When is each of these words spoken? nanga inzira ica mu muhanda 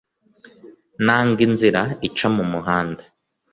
nanga 1.05 1.39
inzira 1.47 1.81
ica 2.07 2.27
mu 2.35 2.43
muhanda 2.51 3.03